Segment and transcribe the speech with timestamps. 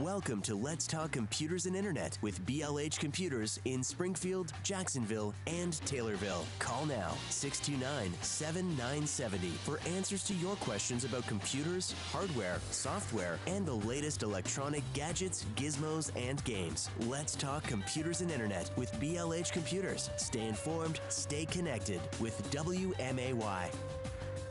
[0.00, 6.44] Welcome to Let's Talk Computers and Internet with BLH Computers in Springfield, Jacksonville, and Taylorville.
[6.58, 13.72] Call now 629 7970 for answers to your questions about computers, hardware, software, and the
[13.72, 16.90] latest electronic gadgets, gizmos, and games.
[17.06, 20.10] Let's Talk Computers and Internet with BLH Computers.
[20.16, 23.70] Stay informed, stay connected with WMAY.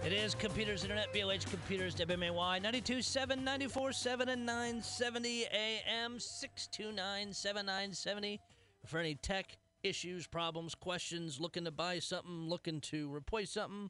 [0.06, 8.40] It is Computers Internet, BLH Computers, WMAY, 92.7, 94.7, and 970 AM, 629 7970.
[8.86, 13.90] For any tech issues, problems, questions, looking to buy something, looking to replace something,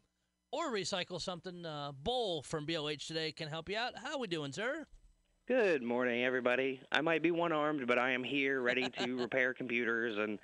[0.54, 3.98] or recycle something, uh, Bull from BLH today can help you out.
[4.02, 4.86] How we doing, sir?
[5.50, 6.80] Good morning, everybody.
[6.94, 10.40] I might be one armed, but I am here ready to repair computers and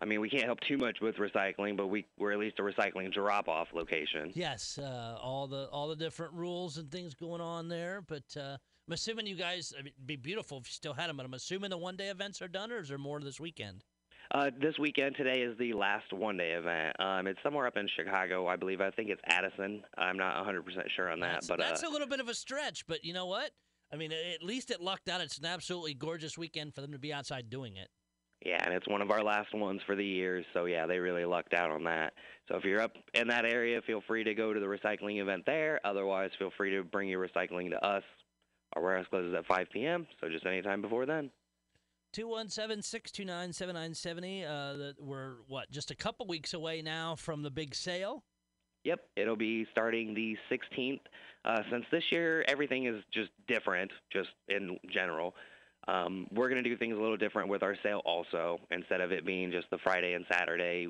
[0.00, 2.62] I mean, we can't help too much with recycling, but we, we're at least a
[2.62, 4.30] recycling drop-off location.
[4.34, 8.00] Yes, uh, all the all the different rules and things going on there.
[8.06, 11.08] But uh, I'm assuming you guys, I mean, it'd be beautiful if you still had
[11.08, 11.16] them.
[11.16, 13.84] But I'm assuming the one-day events are done, or is there more this weekend?
[14.30, 16.94] Uh, this weekend, today is the last one-day event.
[17.00, 18.80] Um, it's somewhere up in Chicago, I believe.
[18.80, 19.82] I think it's Addison.
[19.96, 20.62] I'm not 100%
[20.94, 22.86] sure on that, that's, but that's uh, a little bit of a stretch.
[22.86, 23.52] But you know what?
[23.90, 25.22] I mean, at least it lucked out.
[25.22, 27.88] It's an absolutely gorgeous weekend for them to be outside doing it.
[28.44, 31.24] Yeah, and it's one of our last ones for the year, so yeah, they really
[31.24, 32.12] lucked out on that.
[32.48, 35.42] So if you're up in that area, feel free to go to the recycling event
[35.44, 35.80] there.
[35.84, 38.04] Otherwise, feel free to bring your recycling to us.
[38.74, 41.30] Our warehouse closes at 5 p.m., so just anytime before then.
[42.16, 44.48] 217-629-7970.
[44.48, 48.24] Uh, we're, what, just a couple weeks away now from the big sale?
[48.84, 51.00] Yep, it'll be starting the 16th.
[51.44, 55.34] Uh, since this year, everything is just different, just in general.
[55.88, 58.58] Um, we're going to do things a little different with our sale also.
[58.70, 60.88] Instead of it being just the Friday and Saturday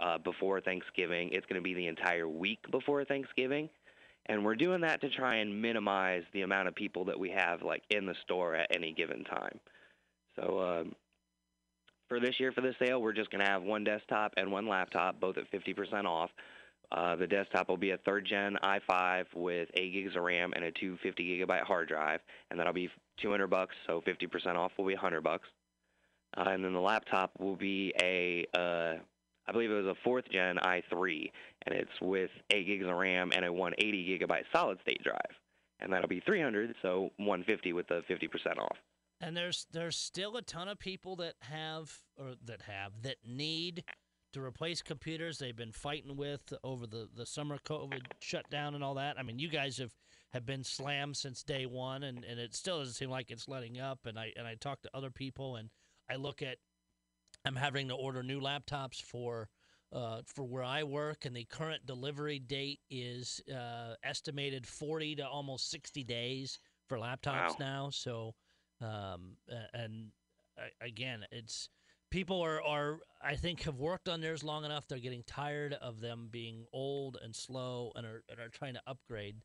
[0.00, 3.68] uh, before Thanksgiving, it's going to be the entire week before Thanksgiving.
[4.26, 7.62] And we're doing that to try and minimize the amount of people that we have
[7.62, 9.58] like in the store at any given time.
[10.36, 10.92] So um,
[12.08, 14.68] for this year for the sale, we're just going to have one desktop and one
[14.68, 16.30] laptop, both at 50% off.
[16.92, 20.64] Uh, the desktop will be a third gen i5 with 8 gigs of RAM and
[20.64, 22.20] a 250 gigabyte hard drive,
[22.50, 22.88] and that'll be
[23.20, 23.74] 200 bucks.
[23.86, 25.48] So 50% off will be 100 bucks.
[26.36, 28.98] Uh, and then the laptop will be a, uh,
[29.48, 31.30] I believe it was a fourth gen i3,
[31.66, 35.20] and it's with 8 gigs of RAM and a 180 gigabyte solid state drive,
[35.80, 36.74] and that'll be 300.
[36.82, 38.76] So 150 with the 50% off.
[39.20, 43.82] And there's there's still a ton of people that have or that have that need
[44.36, 48.94] to replace computers they've been fighting with over the, the summer COVID shutdown and all
[48.94, 49.18] that.
[49.18, 49.94] I mean, you guys have,
[50.32, 53.78] have been slammed since day one, and, and it still doesn't seem like it's letting
[53.80, 54.06] up.
[54.06, 55.70] And I and I talk to other people, and
[56.10, 56.58] I look at
[57.44, 59.48] I'm having to order new laptops for
[59.92, 65.26] uh, for where I work, and the current delivery date is uh, estimated 40 to
[65.26, 67.56] almost 60 days for laptops Wow.
[67.60, 67.90] now.
[67.90, 68.34] So,
[68.80, 69.36] um,
[69.72, 70.10] and
[70.80, 71.68] again, it's
[72.10, 74.88] people are, are I think have worked on theirs long enough.
[74.88, 78.82] They're getting tired of them being old and slow, and are and are trying to
[78.86, 79.36] upgrade.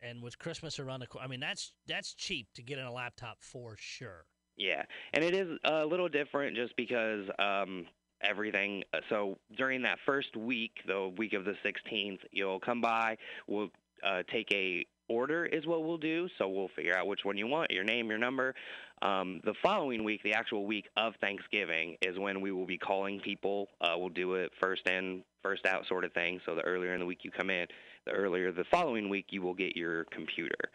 [0.00, 2.92] And with Christmas around the corner, I mean that's that's cheap to get in a
[2.92, 4.24] laptop for sure.
[4.56, 4.82] Yeah,
[5.14, 7.86] and it is a little different just because um,
[8.22, 8.84] everything.
[8.92, 13.16] uh, So during that first week, the week of the 16th, you'll come by.
[13.48, 13.70] We'll
[14.04, 16.28] uh, take a order is what we'll do.
[16.38, 18.54] So we'll figure out which one you want, your name, your number.
[19.02, 23.20] Um, the following week, the actual week of Thanksgiving, is when we will be calling
[23.20, 23.66] people.
[23.80, 26.40] Uh, we'll do it first in, first out sort of thing.
[26.46, 27.66] So the earlier in the week you come in,
[28.06, 30.70] the earlier the following week you will get your computer.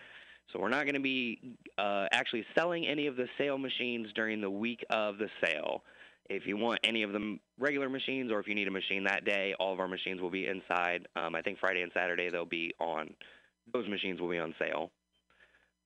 [0.51, 4.41] So we're not going to be uh, actually selling any of the sale machines during
[4.41, 5.83] the week of the sale.
[6.29, 9.23] If you want any of the regular machines or if you need a machine that
[9.23, 11.07] day, all of our machines will be inside.
[11.15, 13.13] Um, I think Friday and Saturday they'll be on.
[13.71, 14.91] Those machines will be on sale.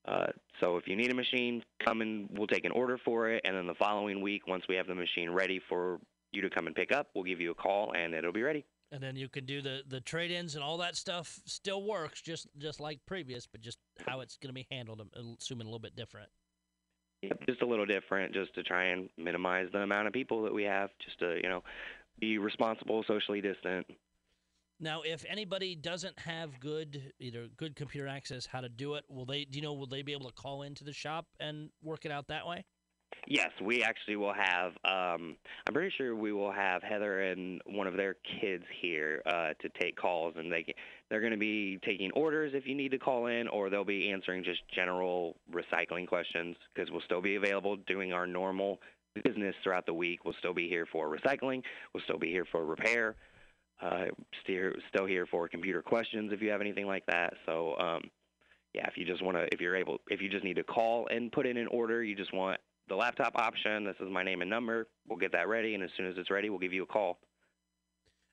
[0.07, 0.27] Uh,
[0.59, 3.41] so if you need a machine, come and we'll take an order for it.
[3.45, 5.99] And then the following week, once we have the machine ready for
[6.31, 8.65] you to come and pick up, we'll give you a call and it'll be ready.
[8.91, 11.39] And then you can do the, the trade ins and all that stuff.
[11.45, 14.99] Still works just just like previous, but just how it's going to be handled.
[14.99, 16.29] I'm assuming a little bit different.
[17.21, 20.53] Yep, just a little different, just to try and minimize the amount of people that
[20.53, 21.63] we have, just to you know,
[22.19, 23.85] be responsible, socially distant.
[24.83, 29.03] Now, if anybody doesn't have good either good computer access, how to do it?
[29.07, 29.45] Will they?
[29.45, 29.73] Do you know?
[29.73, 32.65] Will they be able to call into the shop and work it out that way?
[33.27, 34.71] Yes, we actually will have.
[34.83, 35.35] Um,
[35.67, 39.69] I'm pretty sure we will have Heather and one of their kids here uh, to
[39.79, 40.65] take calls, and they
[41.09, 44.09] they're going to be taking orders if you need to call in, or they'll be
[44.11, 48.79] answering just general recycling questions because we'll still be available doing our normal
[49.23, 50.25] business throughout the week.
[50.25, 51.61] We'll still be here for recycling.
[51.93, 53.15] We'll still be here for repair.
[53.81, 54.05] Uh,
[54.43, 57.33] still, still here for computer questions if you have anything like that.
[57.47, 58.03] So, um,
[58.73, 61.07] yeah, if you just want to, if you're able, if you just need to call
[61.07, 63.83] and put in an order, you just want the laptop option.
[63.83, 64.87] This is my name and number.
[65.07, 67.19] We'll get that ready, and as soon as it's ready, we'll give you a call.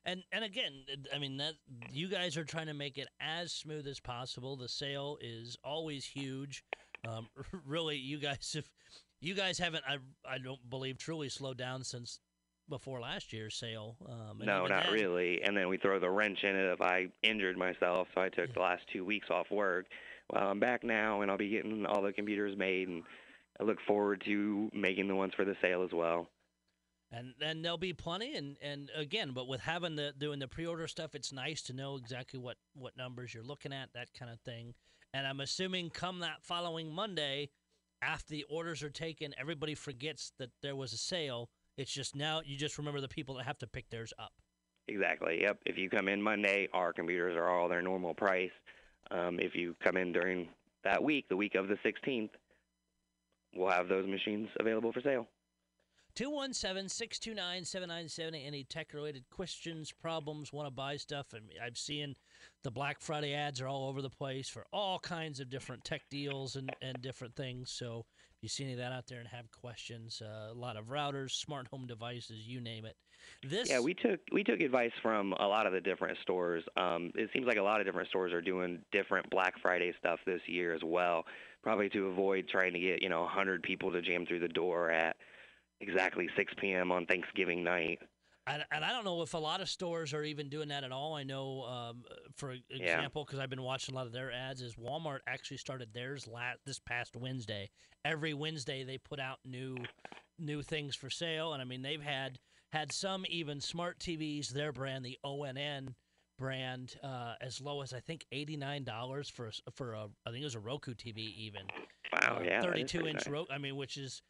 [0.05, 1.53] And and again, I mean that
[1.91, 4.55] you guys are trying to make it as smooth as possible.
[4.55, 6.63] The sale is always huge.
[7.07, 7.27] Um,
[7.65, 8.69] really, you guys have
[9.19, 9.97] you guys haven't I
[10.27, 12.19] I don't believe truly slowed down since
[12.69, 13.95] before last year's sale.
[14.07, 15.41] Um, no, not then, really.
[15.43, 18.53] And then we throw the wrench in it if I injured myself, so I took
[18.53, 19.87] the last two weeks off work.
[20.31, 23.03] Well, I'm back now, and I'll be getting all the computers made, and
[23.59, 26.27] I look forward to making the ones for the sale as well.
[27.11, 30.87] And then there'll be plenty, and, and again, but with having the doing the pre-order
[30.87, 34.39] stuff, it's nice to know exactly what what numbers you're looking at, that kind of
[34.41, 34.75] thing.
[35.11, 37.49] And I'm assuming come that following Monday,
[38.03, 41.49] after the orders are taken, everybody forgets that there was a sale.
[41.79, 44.33] It's just now you just remember the people that have to pick theirs up.
[44.89, 45.39] Exactly.
[45.43, 45.59] Yep.
[45.65, 48.51] If you come in Monday, our computers are all their normal price.
[49.11, 50.49] Um, if you come in during
[50.83, 52.31] that week, the week of the 16th,
[53.55, 55.25] we'll have those machines available for sale.
[56.15, 58.45] 217 629 7970.
[58.45, 61.27] Any tech related questions, problems, want to buy stuff?
[61.31, 62.15] And I've seen
[62.61, 66.01] the Black Friday ads are all over the place for all kinds of different tech
[66.09, 67.71] deals and, and different things.
[67.71, 68.05] So
[68.39, 70.85] if you see any of that out there and have questions, uh, a lot of
[70.85, 72.95] routers, smart home devices, you name it.
[73.43, 76.63] This yeah, we took we took advice from a lot of the different stores.
[76.77, 80.19] Um, it seems like a lot of different stores are doing different Black Friday stuff
[80.25, 81.25] this year as well,
[81.61, 84.89] probably to avoid trying to get you know 100 people to jam through the door
[84.89, 85.17] at
[85.81, 86.93] exactly 6 p.m.
[86.93, 87.99] on Thanksgiving night.
[88.49, 90.91] And, and I don't know if a lot of stores are even doing that at
[90.91, 91.13] all.
[91.13, 92.03] I know, um,
[92.35, 93.43] for example, because yeah.
[93.43, 96.79] I've been watching a lot of their ads, is Walmart actually started theirs last, this
[96.79, 97.69] past Wednesday.
[98.03, 99.77] Every Wednesday they put out new
[100.39, 102.39] new things for sale, and I mean they've had
[102.71, 105.95] had some even smart TVs, their brand, the ONN
[106.37, 110.31] brand, uh, as low as I think eighty nine dollars for a, for a I
[110.31, 111.63] think it was a Roku TV even.
[112.13, 113.27] Wow, uh, yeah, thirty two inch nice.
[113.27, 113.53] Roku.
[113.53, 114.21] I mean, which is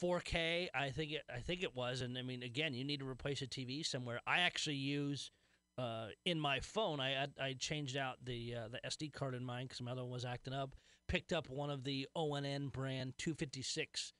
[0.00, 0.68] 4K.
[0.74, 1.22] I think it.
[1.32, 2.00] I think it was.
[2.00, 4.20] And I mean, again, you need to replace a TV somewhere.
[4.26, 5.30] I actually use
[5.78, 7.00] uh, in my phone.
[7.00, 10.10] I I changed out the uh, the SD card in mine because my other one
[10.10, 10.74] was acting up.
[11.06, 14.12] Picked up one of the ONN brand 256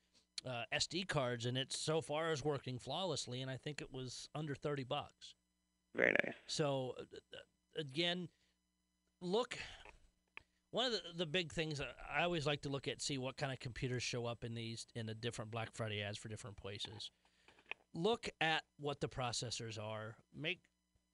[0.45, 3.41] uh, SD cards, and it so far is working flawlessly.
[3.41, 5.35] And I think it was under 30 bucks.
[5.95, 6.35] Very nice.
[6.47, 7.39] So uh,
[7.79, 8.27] again,
[9.21, 9.57] look
[10.75, 13.53] one of the, the big things I always like to look at, see what kind
[13.53, 17.11] of computers show up in these in the different Black Friday ads for different places.
[17.93, 20.17] Look at what the processors are.
[20.37, 20.59] Make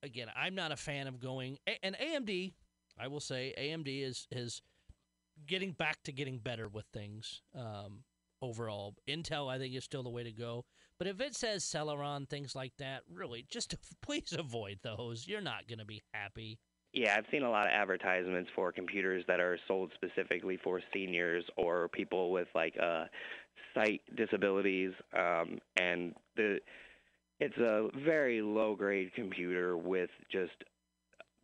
[0.02, 2.54] again, I'm not a fan of going and AMD.
[3.00, 4.63] I will say AMD is is
[5.46, 8.00] getting back to getting better with things um,
[8.42, 8.96] overall.
[9.08, 10.66] Intel, I think, is still the way to go.
[10.98, 15.28] But if it says Celeron, things like that, really, just please avoid those.
[15.28, 16.58] You're not going to be happy.
[16.93, 21.45] Yeah, I've seen a lot of advertisements for computers that are sold specifically for seniors
[21.55, 23.05] or people with like uh,
[23.73, 26.59] sight disabilities, um, and the
[27.39, 30.51] it's a very low grade computer with just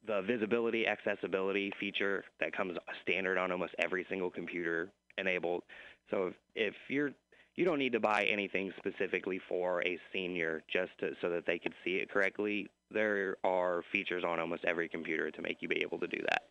[0.05, 5.63] the visibility accessibility feature that comes standard on almost every single computer enabled.
[6.11, 7.11] So if, if you're
[7.55, 11.57] you don't need to buy anything specifically for a senior just to, so that they
[11.57, 12.67] could see it correctly.
[12.92, 16.44] There are features on almost every computer to make you be able to do that.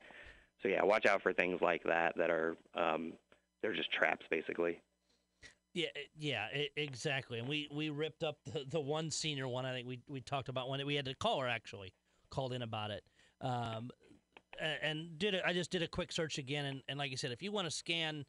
[0.63, 3.13] So yeah, watch out for things like that that are um,
[3.63, 4.81] they're just traps basically.
[5.75, 6.47] Yeah, yeah,
[6.77, 7.39] exactly.
[7.39, 9.67] And we, we ripped up the, the one senior one.
[9.67, 11.93] I think we we talked about when we had a caller actually
[12.31, 13.05] called in about it.
[13.43, 13.91] Um,
[14.59, 15.43] and did it.
[15.45, 17.67] I just did a quick search again, and, and like I said, if you want
[17.67, 18.25] to scan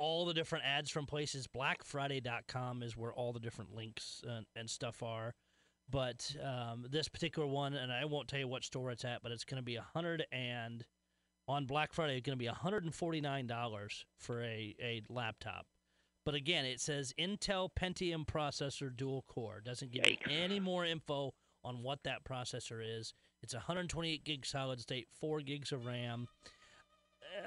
[0.00, 1.46] all the different ads from places.
[1.46, 5.34] BlackFriday.com is where all the different links and, and stuff are.
[5.90, 9.32] But um, this particular one, and I won't tell you what store it's at, but
[9.32, 10.84] it's going to be a hundred and
[11.48, 15.02] on Black Friday, it's going to be hundred and forty nine dollars for a a
[15.08, 15.66] laptop.
[16.24, 19.60] But again, it says Intel Pentium processor dual core.
[19.64, 21.32] Doesn't give you any more info
[21.64, 23.14] on what that processor is.
[23.42, 26.28] It's 128 gig solid state, four gigs of RAM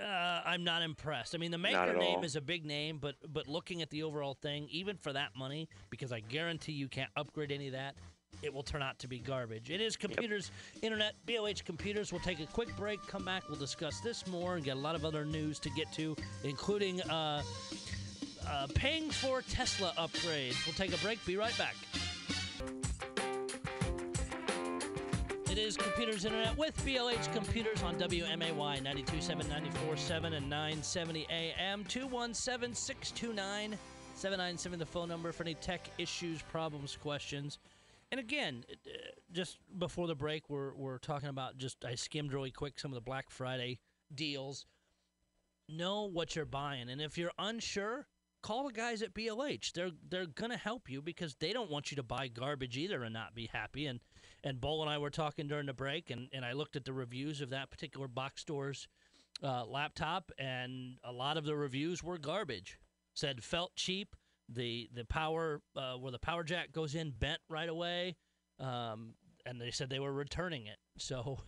[0.01, 1.35] uh, I'm not impressed.
[1.35, 2.23] I mean, the maker name all.
[2.23, 5.69] is a big name, but but looking at the overall thing, even for that money,
[5.89, 7.95] because I guarantee you can't upgrade any of that,
[8.41, 9.69] it will turn out to be garbage.
[9.69, 10.83] It is computers, yep.
[10.83, 12.11] internet, BLH computers.
[12.11, 14.95] We'll take a quick break, come back, we'll discuss this more, and get a lot
[14.95, 17.41] of other news to get to, including uh,
[18.47, 20.65] uh, paying for Tesla upgrades.
[20.65, 21.23] We'll take a break.
[21.25, 21.75] Be right back.
[25.53, 31.83] It is Computers Internet with BLH Computers on WMAY 927, 947, and 970 AM.
[31.83, 33.77] 217 629
[34.15, 37.59] 797, the phone number for any tech issues, problems, questions.
[38.13, 38.91] And again, uh,
[39.31, 42.95] just before the break, we're, we're talking about just, I skimmed really quick some of
[42.95, 43.79] the Black Friday
[44.13, 44.67] deals.
[45.67, 48.05] know what you're buying, and if you're unsure,
[48.43, 49.71] call the guys at BLH.
[49.71, 53.15] They're they're gonna help you because they don't want you to buy garbage either and
[53.15, 53.87] not be happy.
[53.87, 53.99] And
[54.43, 56.93] and Bull and I were talking during the break, and, and I looked at the
[56.93, 58.87] reviews of that particular box store's
[59.41, 62.77] uh, laptop, and a lot of the reviews were garbage.
[63.15, 64.15] Said felt cheap.
[64.49, 68.15] The the power uh, where the power jack goes in bent right away,
[68.59, 70.77] um, and they said they were returning it.
[70.97, 71.39] So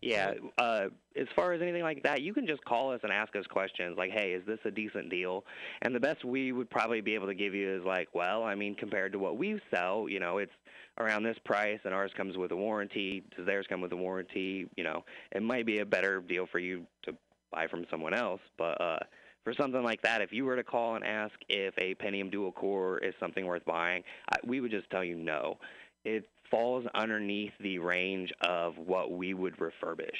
[0.00, 3.36] Yeah, uh, as far as anything like that, you can just call us and ask
[3.36, 5.44] us questions like, "Hey, is this a decent deal?"
[5.82, 8.54] And the best we would probably be able to give you is like, "Well, I
[8.54, 10.52] mean, compared to what we sell, you know, it's
[10.98, 13.22] around this price, and ours comes with a warranty.
[13.36, 14.66] Does theirs come with a warranty?
[14.76, 17.14] You know, it might be a better deal for you to
[17.52, 18.98] buy from someone else, but." uh
[19.44, 22.52] for something like that, if you were to call and ask if a Pentium dual
[22.52, 25.58] core is something worth buying, I, we would just tell you no.
[26.04, 30.10] It falls underneath the range of what we would refurbish.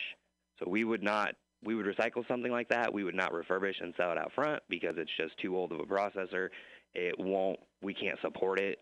[0.58, 2.92] So we would not we would recycle something like that.
[2.92, 5.80] We would not refurbish and sell it out front because it's just too old of
[5.80, 6.48] a processor.
[6.94, 8.78] It won't we can't support it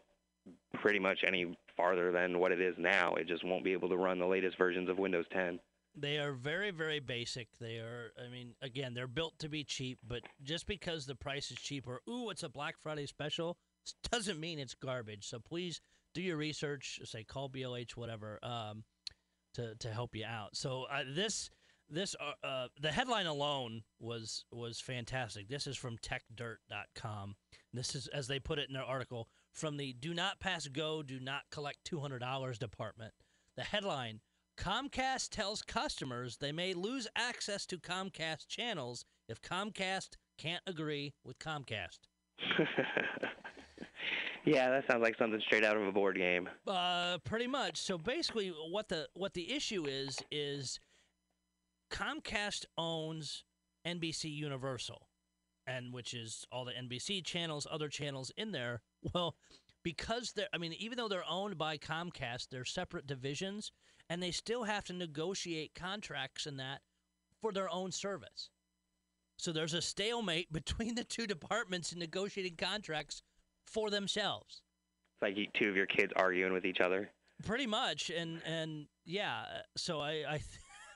[0.74, 3.14] pretty much any farther than what it is now.
[3.14, 5.58] It just won't be able to run the latest versions of Windows 10.
[5.94, 7.48] They are very, very basic.
[7.58, 11.50] They are, I mean, again, they're built to be cheap, but just because the price
[11.50, 13.56] is cheap or, ooh, it's a Black Friday special,
[14.10, 15.28] doesn't mean it's garbage.
[15.28, 15.80] So please
[16.14, 18.84] do your research, say call BLH, whatever, um,
[19.54, 20.56] to, to help you out.
[20.56, 21.50] So uh, this,
[21.90, 25.48] this, uh, uh, the headline alone was was fantastic.
[25.48, 27.34] This is from TechDirt.com.
[27.72, 31.02] This is, as they put it in their article, from the "Do Not Pass Go,
[31.02, 33.14] Do Not Collect Two Hundred Dollars" department.
[33.56, 34.20] The headline
[34.58, 41.38] Comcast tells customers they may lose access to Comcast channels if Comcast can't agree with
[41.38, 42.00] Comcast.
[44.44, 46.48] yeah, that sounds like something straight out of a board game.
[46.66, 47.76] Uh, pretty much.
[47.78, 50.80] So basically, what the what the issue is is
[51.90, 53.44] Comcast owns
[53.86, 55.06] NBC Universal,
[55.68, 58.82] and which is all the NBC channels, other channels in there.
[59.14, 59.36] Well,
[59.84, 63.70] because they're, I mean, even though they're owned by Comcast, they're separate divisions
[64.08, 66.80] and they still have to negotiate contracts and that
[67.40, 68.50] for their own service.
[69.36, 73.22] So there's a stalemate between the two departments in negotiating contracts
[73.66, 74.62] for themselves.
[75.20, 77.10] It's like two of your kids arguing with each other.
[77.44, 79.44] Pretty much, and and yeah.
[79.76, 80.40] So I I,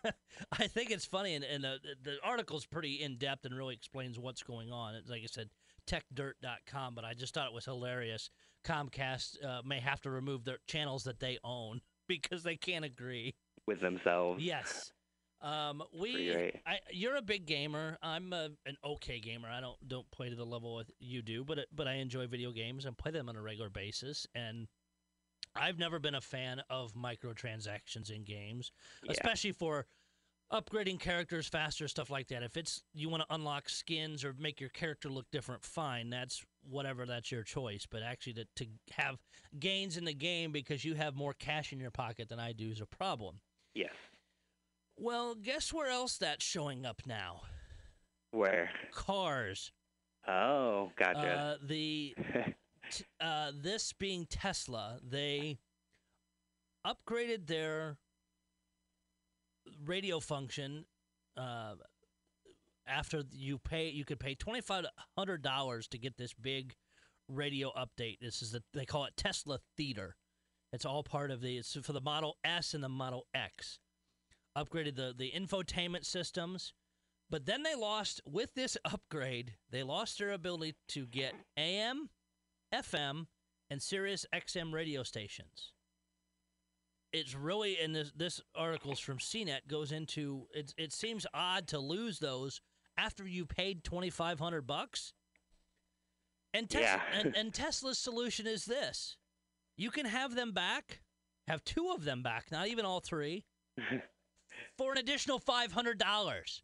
[0.03, 0.15] th-
[0.53, 4.19] I think it's funny, and, and the the article's pretty in depth and really explains
[4.19, 4.97] what's going on.
[4.97, 5.51] It's like I said,
[5.87, 8.31] techdirt.com, but I just thought it was hilarious.
[8.65, 11.81] Comcast uh, may have to remove their channels that they own
[12.21, 13.35] because they can't agree
[13.67, 14.43] with themselves.
[14.43, 14.93] Yes.
[15.41, 17.99] Um, we, I, you're a big gamer.
[18.01, 19.49] I'm a, an okay gamer.
[19.49, 22.53] I don't don't play to the level that you do, but but I enjoy video
[22.53, 24.25] games and play them on a regular basis.
[24.37, 24.69] And
[25.57, 28.71] I've never been a fan of microtransactions in games,
[29.03, 29.13] Yeah.
[29.13, 29.87] especially for
[30.53, 32.43] upgrading characters faster, stuff like that.
[32.45, 36.09] If it's you want to unlock skins or make your character look different, fine.
[36.11, 37.07] That's whatever.
[37.07, 37.87] That's your choice.
[37.91, 39.19] But actually, to to have
[39.59, 42.71] gains in the game because you have more cash in your pocket than I do
[42.71, 43.41] is a problem.
[43.75, 43.93] Yes.
[44.97, 47.43] Well, guess where else that's showing up now?
[48.31, 48.71] Where?
[48.93, 49.73] Cars.
[50.29, 51.19] Oh, gotcha.
[51.19, 52.15] Uh, the
[52.91, 55.59] t- uh, this being Tesla, they
[56.87, 57.97] upgraded their
[59.85, 60.85] radio function
[61.37, 61.75] uh,
[62.87, 63.89] after you pay.
[63.91, 64.87] You could pay twenty five
[65.17, 66.75] hundred dollars to get this big
[67.29, 68.19] radio update.
[68.21, 70.17] This is the they call it Tesla Theater.
[70.73, 71.59] It's all part of the.
[71.59, 73.79] It's for the Model S and the Model X.
[74.57, 76.73] Upgraded the the infotainment systems.
[77.33, 82.11] But then they lost with this upgrade, they lost their ability to get AM,
[82.75, 83.25] FM,
[83.71, 85.73] and Sirius XM radio stations.
[87.11, 90.75] It's really and this this article's from CNET goes into it.
[90.77, 92.61] It seems odd to lose those
[92.97, 95.13] after you paid twenty five hundred bucks.
[96.55, 97.01] And, Yeah.
[97.13, 99.17] and and Tesla's solution is this:
[99.77, 101.01] you can have them back,
[101.49, 103.45] have two of them back, not even all three,
[104.79, 106.63] for an additional five hundred dollars.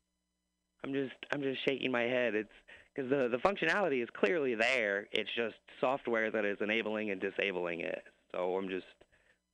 [0.84, 2.34] I'm just I'm just shaking my head.
[2.34, 2.52] It's
[2.94, 5.08] because the the functionality is clearly there.
[5.12, 8.02] It's just software that is enabling and disabling it.
[8.32, 8.84] So I'm just,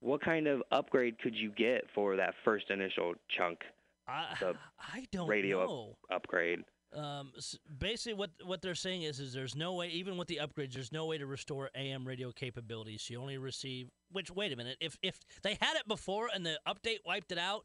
[0.01, 3.61] what kind of upgrade could you get for that first initial chunk
[4.07, 5.97] I, I don't radio up- know.
[6.11, 6.61] upgrade?
[6.95, 7.33] Um,
[7.79, 10.93] basically, what what they're saying is, is there's no way, even with the upgrades, there's
[10.93, 13.11] no way to restore AM radio capabilities.
[13.11, 13.89] You only receive.
[14.13, 17.39] Which, wait a minute, if if they had it before and the update wiped it
[17.39, 17.65] out,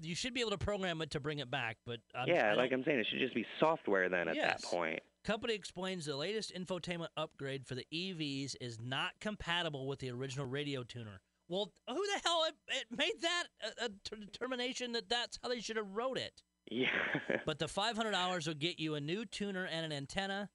[0.00, 1.76] you should be able to program it to bring it back.
[1.84, 4.62] But um, yeah, like I'm saying, it should just be software then at Yes.
[4.62, 5.00] that point.
[5.24, 10.46] company explains the latest infotainment upgrade for the EVs is not compatible with the original
[10.46, 11.20] radio tuner.
[11.48, 15.48] Well, who the hell it, it made that a, a t- determination that that's how
[15.48, 16.42] they should have wrote it?
[16.70, 16.88] Yeah.
[17.46, 20.48] But the $500 will get you a new tuner and an antenna.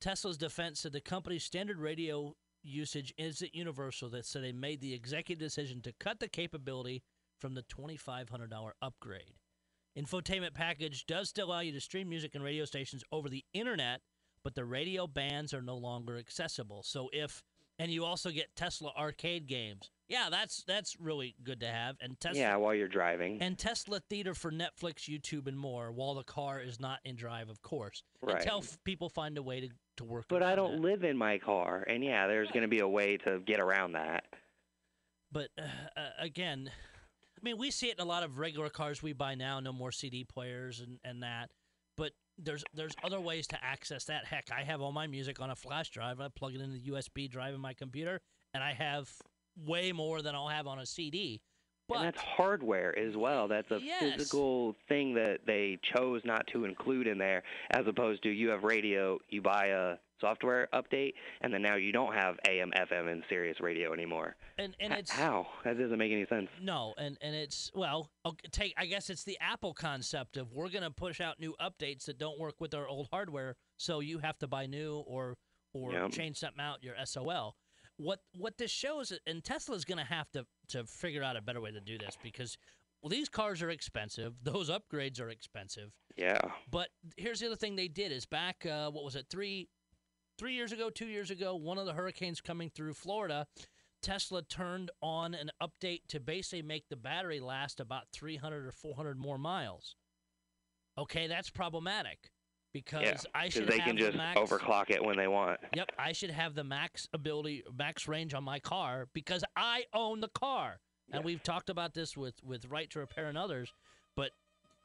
[0.00, 4.08] Tesla's defense said the company's standard radio usage isn't universal.
[4.08, 7.02] That so they made the executive decision to cut the capability
[7.38, 9.34] from the $2,500 upgrade.
[9.98, 14.00] Infotainment package does still allow you to stream music and radio stations over the internet,
[14.42, 16.82] but the radio bands are no longer accessible.
[16.82, 17.42] So if
[17.78, 19.90] and you also get Tesla arcade games.
[20.12, 21.96] Yeah, that's that's really good to have.
[22.02, 23.40] And Tesla yeah, while you're driving.
[23.40, 27.48] and Tesla Theater for Netflix, YouTube, and more, while the car is not in drive,
[27.48, 28.02] of course.
[28.20, 28.36] Right.
[28.36, 30.82] Until f- people find a way to, to work But I don't that.
[30.82, 33.92] live in my car, and yeah, there's going to be a way to get around
[33.92, 34.24] that.
[35.32, 35.62] But uh,
[35.96, 39.34] uh, again, I mean, we see it in a lot of regular cars we buy
[39.34, 39.60] now.
[39.60, 41.48] No more CD players and, and that.
[41.96, 44.26] But there's there's other ways to access that.
[44.26, 46.20] Heck, I have all my music on a flash drive.
[46.20, 48.20] I plug it in the USB drive in my computer,
[48.52, 49.10] and I have
[49.56, 51.40] way more than I'll have on a CD.
[51.88, 53.48] But and that's hardware as well.
[53.48, 54.14] That's a Yes.
[54.16, 57.42] physical thing that they chose not to include in there,
[57.72, 61.90] as opposed to you have radio, you buy a software update, and then now you
[61.90, 64.36] don't have AM, FM, and Sirius radio anymore.
[64.58, 65.48] and and it's How?
[65.64, 66.48] That doesn't make any sense.
[66.60, 70.68] No, and and it's well, okay, take I guess it's the Apple concept of we're
[70.68, 74.18] going to push out new updates that don't work with our old hardware, so you
[74.20, 75.34] have to buy new or
[75.74, 76.10] or Yep.
[76.12, 77.56] change something out your SOL.
[78.02, 81.60] What what this shows and Tesla's going to have to to figure out a better
[81.60, 82.58] way to do this because
[83.02, 85.92] well, these cars are expensive, those upgrades are expensive.
[86.16, 86.40] Yeah.
[86.70, 89.68] But here's the other thing they did is back uh, what was it three
[90.38, 93.46] three years ago, two years ago, one of the hurricanes coming through Florida,
[94.02, 99.18] Tesla turned on an update to basically make the battery last about 300 or 400
[99.18, 99.94] more miles.
[100.98, 102.30] Okay, that's problematic
[102.72, 103.16] because Yeah.
[103.34, 105.60] I Because should they have can the just max, overclock it when they want.
[105.74, 110.20] Yep, I should have the max ability, max range on my car because I own
[110.20, 110.80] the car.
[111.14, 113.70] And we've talked about this with with Right to Repair and others,
[114.16, 114.30] but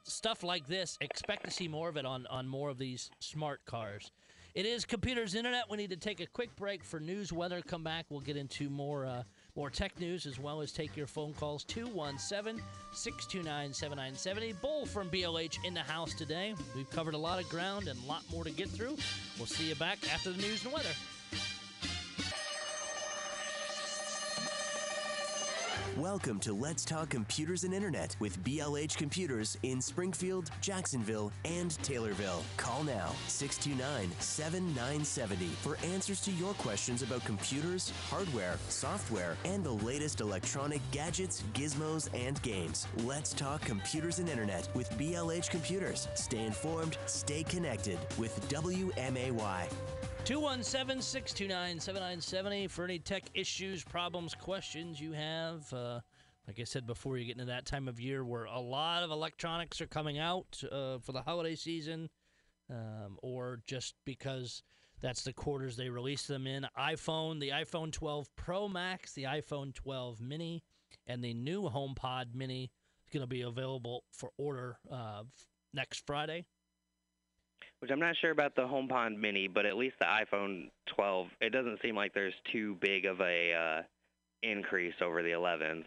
[0.03, 3.63] stuff like this, expect to see more of it on on more of these smart
[3.65, 4.11] cars.
[4.53, 5.69] It is computers internet.
[5.69, 7.61] We need to take a quick break for news, weather.
[7.61, 9.23] Come back, we'll get into more uh,
[9.57, 14.61] more tech news as well as take your phone calls 217-629-7970.
[14.61, 16.53] Bull from BLH in the house today.
[16.75, 18.95] We've covered a lot of ground and a lot more to get through.
[19.37, 20.93] We'll see you back after the news and weather.
[25.97, 32.43] Welcome to Let's Talk Computers and Internet with BLH Computers in Springfield, Jacksonville, and Taylorville.
[32.55, 39.71] Call now 629 7970 for answers to your questions about computers, hardware, software, and the
[39.71, 42.85] latest electronic gadgets, gizmos, and games.
[42.97, 46.07] Let's Talk Computers and Internet with BLH Computers.
[46.13, 49.67] Stay informed, stay connected with WMAY.
[50.27, 55.71] 217 629 7970 for any tech issues, problems, questions you have.
[55.71, 56.01] Uh,
[56.45, 59.11] like I said before, you get into that time of year where a lot of
[59.11, 62.09] electronics are coming out uh, for the holiday season,
[62.69, 64.63] um, or just because
[64.99, 66.67] that's the quarters they release them in.
[66.77, 70.61] iPhone, the iPhone 12 Pro Max, the iPhone 12 Mini,
[71.05, 72.63] and the new HomePod Mini
[73.05, 75.23] is going to be available for order uh,
[75.73, 76.43] next Friday.
[77.79, 81.51] Which I'm not sure about the HomePod Mini, but at least the iPhone 12, it
[81.51, 83.81] doesn't seem like there's too big of a uh,
[84.41, 85.83] increase over the 11s.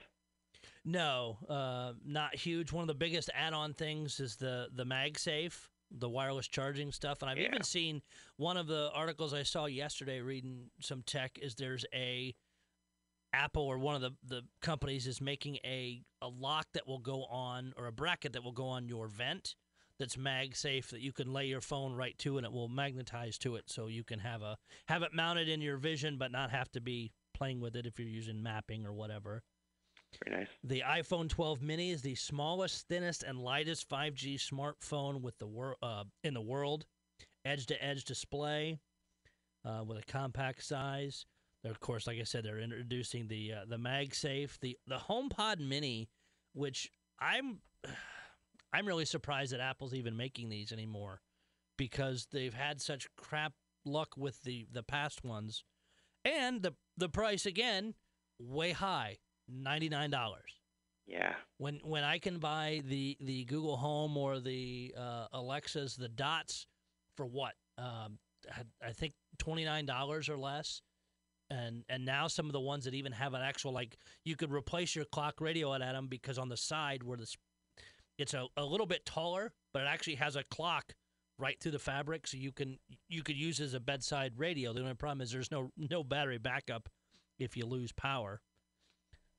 [0.84, 2.72] No, uh, not huge.
[2.72, 7.22] One of the biggest add-on things is the the MagSafe, the wireless charging stuff.
[7.22, 7.48] And I've Yeah.
[7.48, 8.02] even seen
[8.36, 12.34] one of the articles I saw yesterday reading some tech is there's a
[13.32, 17.24] Apple or one of the, the companies is making a, a lock that will go
[17.26, 19.54] on or a bracket that will go on your vent
[20.00, 23.54] that's MagSafe that you can lay your phone right to and it will magnetize to
[23.54, 24.56] it so you can have a
[24.88, 27.98] have it mounted in your vision but not have to be playing with it if
[27.98, 29.42] you're using mapping or whatever.
[30.24, 30.48] Very nice.
[30.64, 35.76] The iPhone 12 mini is the smallest, thinnest, and lightest 5G smartphone with the wor-
[35.82, 36.84] uh, in the world.
[37.44, 38.80] Edge-to-edge display
[39.64, 41.26] uh, with a compact size.
[41.62, 45.60] They're, of course, like I said, they're introducing the uh, the MagSafe, the the HomePod
[45.60, 46.08] Mini,
[46.54, 47.60] which I'm
[48.72, 51.20] I'm really surprised that Apple's even making these anymore
[51.76, 53.52] because they've had such crap
[53.84, 55.64] luck with the the past ones,
[56.24, 57.94] and the the price again
[58.38, 59.18] way high.
[59.50, 60.10] $99
[61.06, 61.34] Yeah.
[61.58, 66.66] when when I can buy the the Google Home or the uh, Alexas the dots
[67.16, 68.18] for what um,
[68.52, 70.82] I- I think twenty nine dollars or less,
[71.50, 74.52] and and now some of the ones that even have an actual like you could
[74.52, 77.36] replace your clock radio at them because on the side where this
[78.18, 80.94] it's a, a little bit taller, but it actually has a clock
[81.38, 84.72] right through the fabric, so you can you could use as a bedside radio.
[84.72, 86.88] The only problem is there's no no battery backup
[87.38, 88.40] if you lose power.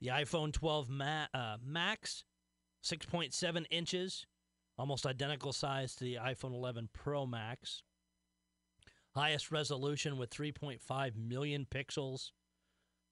[0.02, 2.24] The iPhone 12 Ma- uh, Max,
[2.84, 4.26] 6.7 inches,
[4.78, 7.84] almost identical size to the iPhone 11 Pro Max.
[9.14, 12.32] Highest resolution with 3.5 million pixels.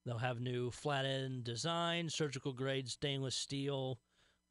[0.05, 3.99] They'll have new flat end design, surgical grade stainless steel,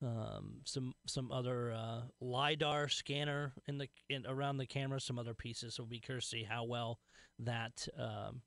[0.03, 5.35] um, some some other uh, lidar scanner in the in, around the camera, some other
[5.35, 5.75] pieces.
[5.75, 7.01] So we'll be curious to see how well
[7.41, 8.43] that um,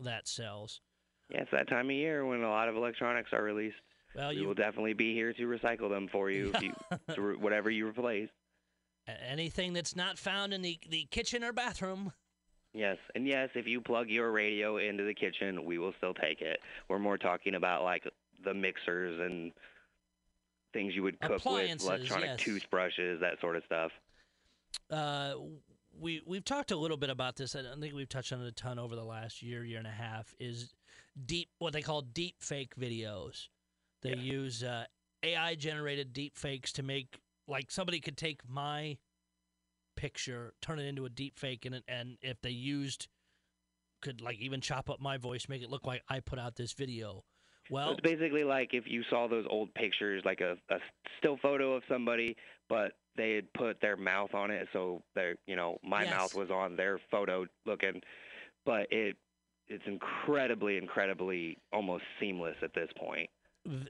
[0.00, 0.80] that sells.
[1.30, 3.76] Yeah, it's that time of year when a lot of electronics are released.
[4.14, 6.72] Well, we you will definitely be here to recycle them for you, if you
[7.14, 8.28] to re- whatever you replace.
[9.28, 12.12] anything that's not found in the the kitchen or bathroom.
[12.72, 16.40] Yes, and yes, if you plug your radio into the kitchen, we will still take
[16.40, 16.60] it.
[16.88, 18.04] We're more talking about like
[18.44, 19.52] the mixers and
[20.72, 22.40] things you would cook with, electronic yes.
[22.40, 23.90] toothbrushes, that sort of stuff.
[24.90, 25.34] Uh,
[25.98, 27.54] we we've talked a little bit about this.
[27.54, 29.86] I don't think we've touched on it a ton over the last year, year and
[29.86, 30.34] a half.
[30.38, 30.74] Is
[31.26, 33.48] deep what they call deep fake videos.
[34.02, 34.22] They Yeah.
[34.22, 34.86] use uh,
[35.22, 38.98] AI generated deep fakes to make like somebody could take my
[39.96, 43.08] picture, turn it into a deep fake, and and if they used
[44.00, 46.72] could like even chop up my voice, make it look like I put out this
[46.72, 47.24] video.
[47.70, 50.78] Well, it's basically like if you saw those old pictures, like a, a
[51.18, 52.36] still photo of somebody,
[52.68, 56.10] but they had put their mouth on it, so their, you know, my Yes.
[56.10, 58.00] mouth was on their photo looking,
[58.64, 59.16] but it,
[59.68, 63.28] it's incredibly, incredibly almost seamless at this point.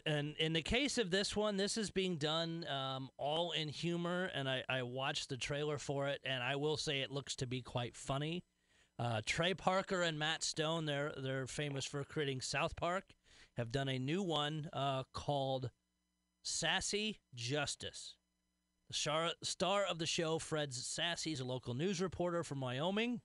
[0.05, 4.31] And in the case of this one, this is being done um, all in humor,
[4.35, 7.47] and I, I watched the trailer for it, and I will say it looks to
[7.47, 8.43] be quite funny.
[8.99, 13.05] Uh, Trey Parker and Matt Stone, they're they're famous for creating South Park,
[13.61, 15.70] have done a new one uh, called
[16.42, 18.16] Sassy Justice.
[18.88, 23.20] The star, of the show, Fred Sassy, is a local news reporter from Wyoming,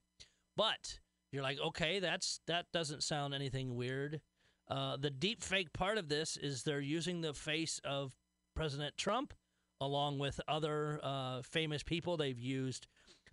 [0.55, 0.99] but
[1.31, 4.21] you're like, okay, that's that doesn't sound anything weird.
[4.67, 8.15] Uh, the deep fake part of this is they're using the face of
[8.55, 9.33] President Trump
[9.81, 12.17] along with other uh, famous people.
[12.17, 12.87] They've used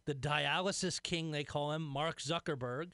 [0.06, 2.92] the dialysis king, they call him, Mark Zuckerberg.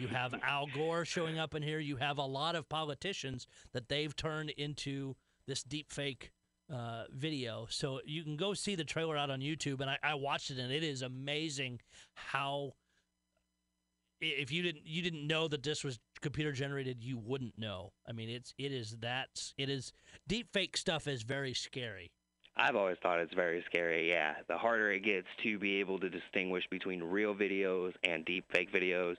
[0.00, 1.78] You have Al Gore showing up in here.
[1.78, 5.14] You have a lot of politicians that they've turned into
[5.46, 6.32] this deep fake
[6.72, 7.66] uh, video.
[7.68, 10.58] So you can go see the trailer out on YouTube, and I, I watched it,
[10.58, 11.80] and it is amazing
[12.14, 12.72] how
[14.22, 17.92] if you didn't you didn't know that this was computer generated, you wouldn't know.
[18.08, 19.92] I mean, it's it is that it is
[20.26, 22.10] deep fake stuff is very scary.
[22.60, 24.10] I've always thought it's very scary.
[24.10, 28.44] Yeah, the harder it gets to be able to distinguish between real videos and deep
[28.52, 29.16] fake videos,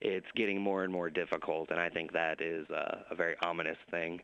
[0.00, 3.78] it's getting more and more difficult, and I think that is uh, a very ominous
[3.90, 4.20] thing.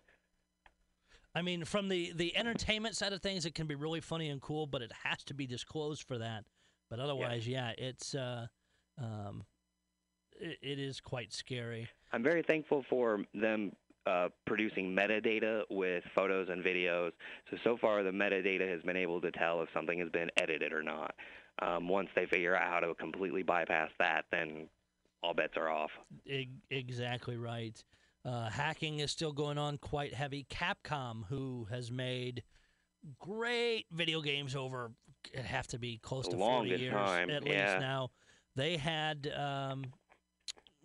[1.34, 4.40] I mean, from the the entertainment side of things, it can be really funny and
[4.40, 6.44] cool, but it has to be disclosed for that.
[6.88, 8.46] But otherwise, yeah, it's uh,
[9.00, 9.44] um,
[10.32, 11.88] it, it is quite scary.
[12.12, 13.72] I'm very thankful for them
[14.06, 17.12] uh, producing metadata with photos and videos.
[17.50, 20.72] So so far, the metadata has been able to tell if something has been edited
[20.72, 21.14] or not.
[21.62, 24.68] Um, once they figure out how to completely bypass that, then
[25.22, 25.90] all bets are off.
[26.70, 27.82] Exactly right.
[28.24, 30.46] Uh, hacking is still going on quite heavy.
[30.50, 32.42] Capcom, who has made
[33.18, 34.92] great video games over,
[35.32, 37.72] it have to be close to 40 years time, at yeah.
[37.72, 38.10] least now.
[38.56, 39.84] They had um,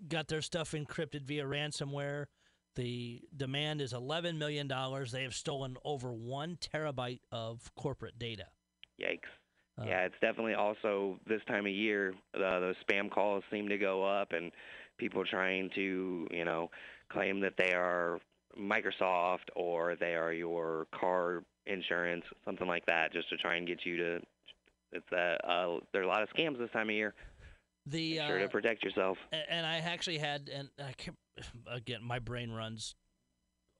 [0.08, 2.26] got their stuff encrypted via ransomware.
[2.76, 4.68] The demand is $11 million.
[5.12, 8.46] They have stolen over one terabyte of corporate data.
[9.02, 9.20] Yikes.
[9.80, 13.78] Uh, yeah, it's definitely also this time of year, uh, those spam calls seem to
[13.78, 14.52] go up and
[14.98, 16.70] people trying to, you know,
[17.12, 18.20] claim that they are
[18.58, 23.80] Microsoft or they are your car insurance, something like that, just to try and get
[23.86, 24.20] you to.
[24.92, 27.14] It's uh, uh there are a lot of scams this time of year.
[27.86, 29.18] The Make sure to uh, protect yourself.
[29.50, 31.18] And I actually had, and I can't,
[31.68, 32.96] again, my brain runs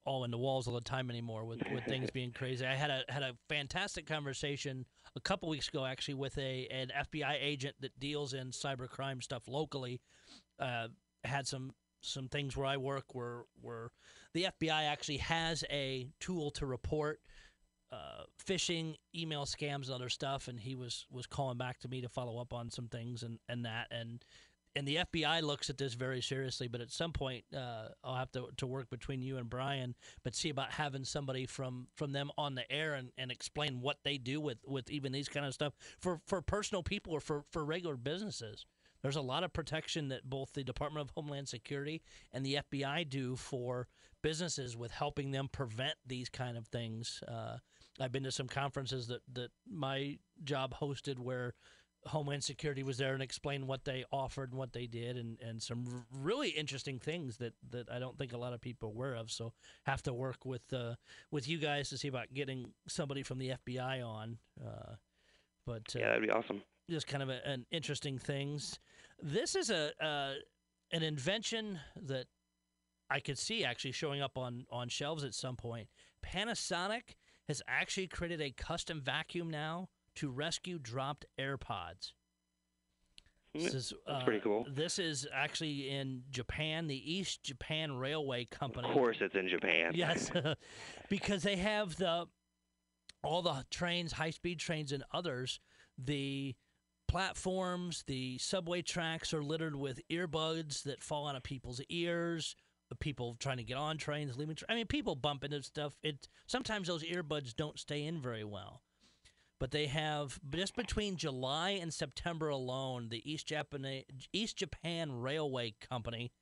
[0.04, 2.64] all into walls all the time anymore with, with things being crazy.
[2.64, 6.92] I had a had a fantastic conversation a couple weeks ago actually with a an
[7.12, 10.00] FBI agent that deals in cybercrime stuff locally.
[10.60, 10.88] Uh,
[11.24, 13.90] had some some things where I work where where
[14.32, 17.20] the FBI actually has a tool to report
[17.92, 20.48] uh, phishing, email scams, and other stuff.
[20.48, 23.38] And he was was calling back to me to follow up on some things and
[23.48, 24.24] and that and
[24.76, 26.68] and the FBI looks at this very seriously.
[26.68, 30.34] But at some point, uh, I'll have to, to work between you and Brian, but
[30.34, 34.18] see about having somebody from from them on the air and, and explain what they
[34.18, 37.64] do with with even these kind of stuff for for personal people or for for
[37.64, 38.66] regular businesses.
[39.02, 43.08] There's a lot of protection that both the Department of Homeland Security and the FBI
[43.08, 43.88] do for
[44.22, 47.22] businesses with helping them prevent these kind of things.
[47.28, 47.58] Uh,
[48.00, 51.54] I've been to some conferences that, that my job hosted where
[52.06, 55.62] Homeland Security was there and explained what they offered and what they did, and, and
[55.62, 59.14] some really interesting things that, that I don't think a lot of people are aware
[59.14, 59.30] of.
[59.30, 59.52] So
[59.84, 60.94] have to work with uh,
[61.30, 64.38] with you guys to see about getting somebody from the FBI on.
[64.64, 64.94] Uh,
[65.66, 66.62] But uh, Yeah, that'd be awesome.
[66.88, 68.78] just kind of a, an interesting things.
[69.22, 70.34] This is a uh,
[70.92, 72.26] an invention that
[73.10, 75.88] I could see actually showing up on on shelves at some point.
[76.24, 77.16] Panasonic
[77.48, 82.12] has actually created a custom vacuum now to rescue dropped AirPods.
[83.54, 84.66] This is, That's pretty uh, cool.
[84.68, 88.88] This is actually in Japan, the East Japan Railway Company.
[88.88, 89.92] Of course, it's in Japan.
[89.94, 90.30] Yes,
[91.08, 92.26] because they have the
[93.22, 95.60] all the trains, high speed trains, and others.
[95.98, 96.54] The
[97.08, 102.56] platforms, the subway tracks are littered with earbuds that fall out of people's ears.
[103.00, 104.54] People trying to get on trains, leaving.
[104.54, 105.94] Tra- I mean, people bump into stuff.
[106.04, 108.82] It sometimes those earbuds don't stay in very well.
[109.58, 115.74] But they have just between July and September alone, the East Japan East Japan Railway
[115.80, 116.32] Company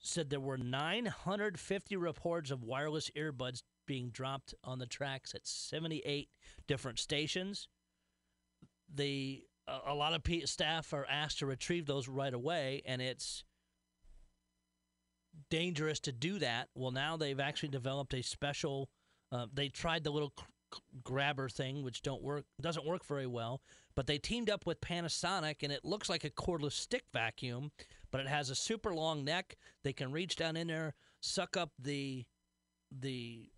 [0.00, 6.28] said there were 950 reports of wireless earbuds being dropped on the tracks at 78
[6.66, 7.68] different stations.
[8.92, 13.44] The a, lot of staff are asked to retrieve those right away, and it's
[15.50, 16.68] dangerous to do that.
[16.74, 18.88] Well, now they've actually developed a special.
[19.30, 20.32] Uh, they tried the little
[21.02, 23.62] grabber thing, which don't work doesn't work very well.
[23.94, 27.72] But they teamed up with Panasonic, and it looks like a cordless stick vacuum,
[28.10, 29.56] but it has a super long neck.
[29.82, 32.24] They can reach down in there, suck up the
[32.90, 33.50] the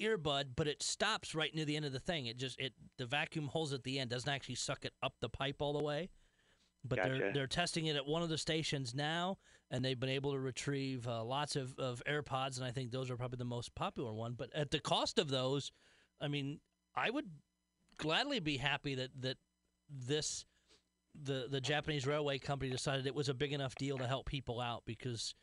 [0.00, 2.26] earbud, but it stops right near the end of the thing.
[2.26, 5.28] It just it the vacuum holds at the end, doesn't actually suck it up the
[5.28, 6.10] pipe all the way.
[6.82, 9.38] But they're they're testing it at one of the stations now,
[9.70, 13.10] and they've been able to retrieve uh, lots of, of AirPods, and I think those
[13.10, 14.34] are probably the most popular one.
[14.36, 15.70] But at the cost of those,
[16.20, 16.60] I mean,
[16.94, 17.26] I would
[17.96, 19.36] gladly be happy that that
[19.88, 20.44] this
[21.14, 24.60] the the Japanese railway company decided it was a big enough deal to help people
[24.60, 25.34] out because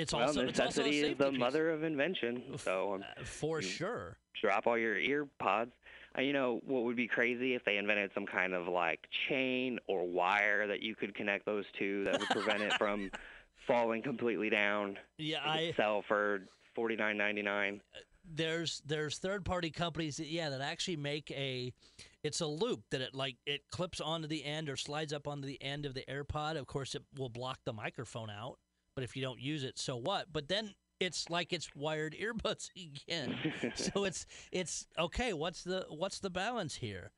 [0.00, 1.38] it's well, also it's also a necessity is the piece.
[1.38, 2.42] mother of invention.
[2.58, 4.16] So um, Uh, for sure.
[4.40, 5.72] drop all your ear pods.
[6.18, 9.78] Uh, you know what would be crazy if they invented some kind of like chain
[9.86, 13.10] or wire that you could connect those two that would prevent it from
[13.66, 14.96] falling completely down.
[15.18, 16.40] Yeah, I sell for
[16.74, 17.80] forty nine ninety nine.
[18.32, 21.72] there's there's third party companies that yeah that actually make a
[22.22, 25.46] it's a loop that it like it clips onto the end or slides up onto
[25.46, 26.56] the end of the AirPod.
[26.58, 28.58] Of course, it will block the microphone out,
[29.00, 30.26] but if you don't use it, so what?
[30.30, 33.34] But then it's like it's wired earbuds again.
[33.74, 35.32] so it's it's okay.
[35.32, 37.12] What's the what's the balance here?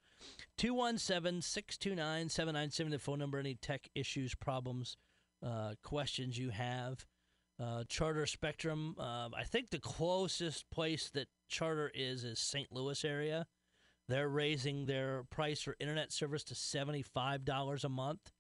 [0.61, 4.97] 217-629-7970 the phone number any tech issues problems
[5.45, 7.05] uh, questions you have
[7.61, 13.05] uh, charter spectrum uh, i think the closest place that charter is is st louis
[13.05, 13.49] area
[14.09, 18.31] they're raising their price for internet service to $75 a month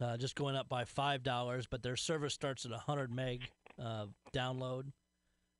[0.00, 3.48] uh, just going up by $5 but their service starts at a 100 meg
[3.82, 4.92] uh, download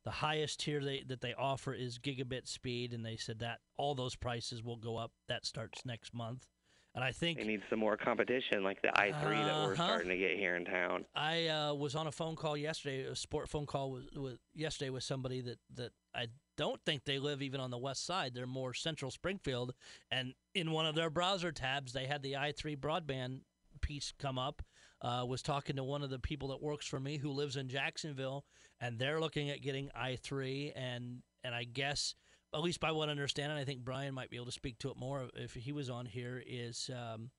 [0.05, 3.96] the highest tier they, that they offer is gigabit speed, and they said that all
[3.96, 5.11] those prices will go up.
[5.27, 6.46] That starts next month,
[6.94, 9.75] and I think They need some more competition like the i3 that we're Uh-huh.
[9.75, 11.07] starting to get here in town.
[11.16, 14.90] I uh, was on a phone call yesterday, a sport phone call with, with yesterday
[14.90, 18.33] with somebody that that I don't think they live even on the west side.
[18.33, 19.75] They're more central Springfield,
[20.09, 23.40] and in one of their browser tabs, they had the i3 broadband
[23.87, 24.62] piece come up.
[25.03, 27.68] Uh, was talking to one of the people that works for me who lives in
[27.68, 28.44] Jacksonville,
[28.81, 32.14] and they're looking at getting i3, and and I guess
[32.55, 34.79] at least by what I understand, and I think Brian might be able to speak
[34.79, 36.42] to it more if he was on here.
[36.46, 37.31] Is um,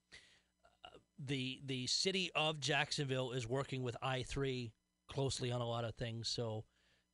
[1.18, 4.70] the the city of Jacksonville is working with i3
[5.10, 6.28] closely on a lot of things.
[6.28, 6.64] So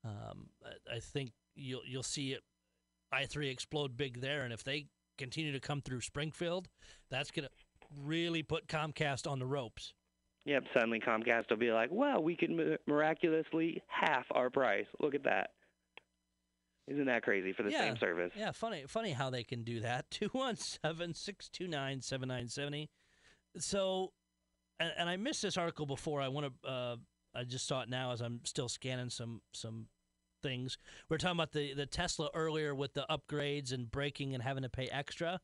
[0.04, 2.42] um, I- I think you'll you'll see it
[3.14, 6.68] i3 explode big there, and if they continue to come through Springfield,
[7.10, 7.48] that's gonna
[8.02, 9.92] really put Comcast on the ropes.
[10.46, 14.86] Yep, suddenly Comcast will be like, well, we can miraculously half our price.
[15.00, 15.50] Look at that.
[16.86, 17.78] Isn't that crazy for the Yeah.
[17.80, 18.32] same service?
[18.36, 20.10] Yeah, funny funny how they can do that.
[21.62, 22.88] 217-629-7970.
[23.58, 24.12] So
[24.80, 26.20] and, and I missed this article before.
[26.20, 26.96] I want to uh,
[27.34, 29.86] I just saw it now as I'm still scanning some some
[30.42, 30.76] things.
[31.08, 34.62] We are talking about the the Tesla earlier with the upgrades and braking and having
[34.62, 35.40] to pay extra.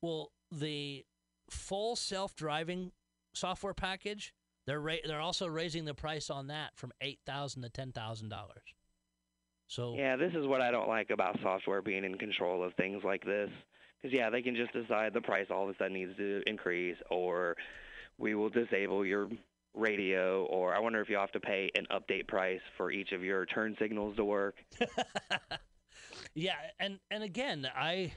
[0.00, 1.04] Well, the
[1.52, 2.92] full self-driving
[3.34, 4.34] software package,
[4.66, 8.32] they're ra- they're also raising the price on that from 8,000 to $10,000.
[9.68, 13.02] So Yeah, this is what I don't like about software being in control of things
[13.04, 13.50] like this.
[14.00, 16.96] Because, yeah, they can just decide the price all of a sudden needs to increase,
[17.10, 17.56] or
[18.18, 19.28] we will disable your
[19.74, 23.22] radio, or I wonder if you have to pay an update price for each of
[23.22, 24.56] your turn signals to work.
[26.34, 28.12] yeah, and and again, I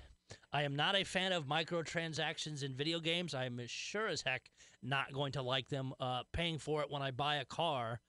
[0.52, 3.34] I am not a fan of microtransactions in video games.
[3.34, 4.50] I am as sure as heck
[4.82, 5.94] not going to like them.
[6.00, 8.00] Uh, paying for it when I buy a car.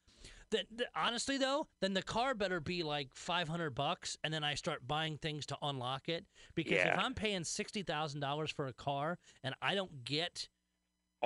[0.50, 4.44] Then, th- honestly though, then the car better be like five hundred bucks, and then
[4.44, 6.24] I start buying things to unlock it.
[6.54, 10.48] Because if I'm paying sixty thousand dollars for a car and I don't get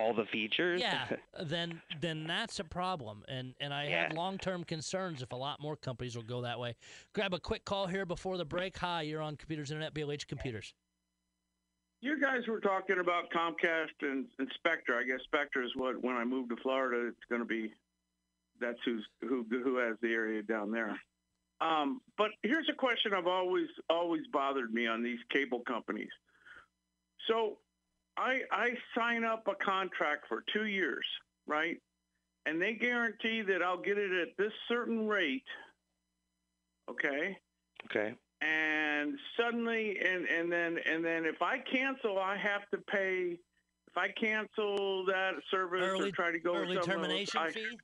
[0.00, 0.80] All the features.
[0.80, 1.06] yeah,
[1.42, 5.60] then then that's a problem, and and I have long term concerns if a lot
[5.60, 6.74] more companies will go that way.
[7.14, 8.78] Grab a quick call here before the break.
[8.78, 10.72] Hi, you're on Computers Internet, BLH Computers.
[12.00, 14.98] You guys were talking about Comcast and, and Spectre.
[14.98, 17.74] I guess Spectre is what when I move to Florida, it's going to be
[18.58, 20.98] that's who's who who has the area down there.
[21.60, 26.10] Um, but here's a question I've always always bothered me on these cable companies.
[27.28, 27.58] So
[28.16, 31.04] I I sign up a contract for two years,
[31.46, 31.76] right?
[32.46, 35.44] And they guarantee that I'll get it at this certain rate.
[36.90, 37.36] Okay
[37.86, 38.14] Okay.
[38.42, 43.38] and suddenly and and then and then if I cancel, I have to pay.
[43.88, 47.40] If I cancel that service Early- or try to go with Early someone else, termination
[47.40, 47.78] I- fee.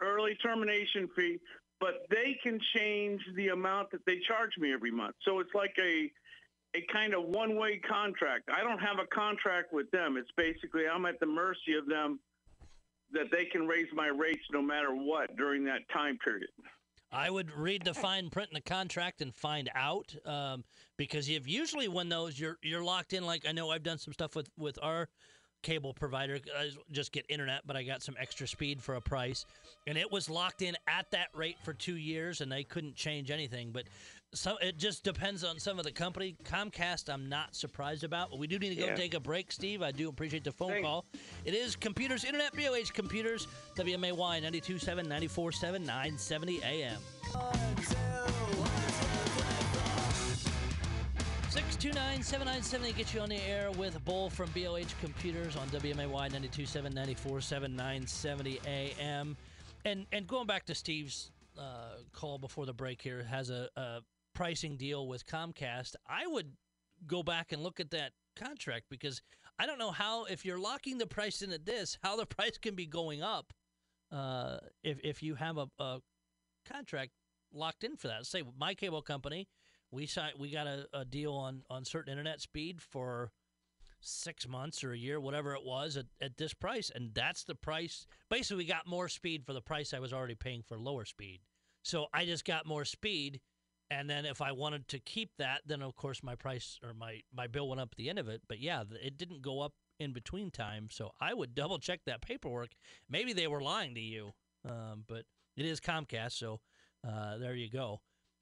[0.00, 1.40] early termination fee,
[1.80, 5.16] but they can change the amount that they charge me every month.
[5.22, 6.12] So it's like a
[6.78, 8.48] a kind of one-way contract.
[8.54, 10.16] I don't have a contract with them.
[10.16, 12.20] It's basically I'm at the mercy of them
[13.12, 16.50] that they can raise my rates no matter what during that time period.
[17.10, 20.62] I would read the fine print in the contract and find out, um,
[20.98, 23.24] because if usually when those you're you're locked in.
[23.24, 25.08] Like I know I've done some stuff with with our
[25.62, 26.38] cable provider.
[26.56, 29.46] I just get internet, but I got some extra speed for a price,
[29.86, 33.30] and it was locked in at that rate for two years, and they couldn't change
[33.30, 33.70] anything.
[33.72, 33.84] But
[34.34, 36.36] so it just depends on some of the company.
[36.44, 38.94] Comcast, I'm not surprised about, but we do need to go Yeah.
[38.96, 39.82] take a break, Steve.
[39.82, 40.84] I do appreciate the phone Thanks.
[40.86, 41.06] call.
[41.44, 46.98] It is Computers Internet, BLH Computers, WMAY 92.7, 94.7, 970 AM.
[51.50, 57.70] 629-7970 get you on the air with Bull from BLH Computers on WMAY 92.7, 94.7,
[57.70, 59.36] 970 AM.
[59.84, 64.00] And and going back to Steve's uh, call before the break here, has a, a
[64.34, 65.96] pricing deal with Comcast.
[66.08, 66.52] I would
[67.06, 69.22] go back and look at that contract because
[69.58, 72.58] I don't know how, if you're locking the price in at this, how the price
[72.58, 73.52] can be going up
[74.12, 76.00] uh, if, if you have a, a
[76.70, 77.12] contract
[77.52, 78.26] locked in for that.
[78.26, 79.48] Say my cable company,
[79.90, 83.32] we signed, we got a, a deal on on certain internet speed for
[84.00, 87.54] six months or a year, whatever it was, at, at this price, and that's the
[87.54, 88.06] price.
[88.30, 91.40] Basically, we got more speed for the price I was already paying for lower speed.
[91.82, 93.40] So I just got more speed,
[93.90, 97.20] and then if I wanted to keep that, then of course my price or my
[97.34, 98.42] my bill went up at the end of it.
[98.48, 100.88] But yeah, it didn't go up in between time.
[100.90, 102.70] So I would double check that paperwork.
[103.08, 104.32] Maybe they were lying to you,
[104.68, 105.24] um, but
[105.56, 106.60] it is Comcast, so
[107.06, 108.00] uh, there you go.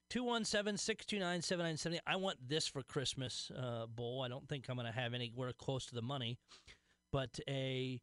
[0.09, 1.99] 217 629 7970.
[2.07, 4.21] I want this for Christmas, uh, Bull.
[4.21, 6.37] I don't think I'm going to have anywhere close to the money,
[7.11, 7.99] but a